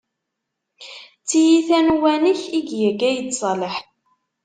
D 1.23 1.25
tiyita 1.27 1.77
n 1.85 1.87
uwanek 1.95 2.41
i 2.49 2.59
iga 2.59 2.91
Gayed 2.99 3.27
Ṣaleḥ. 3.39 3.75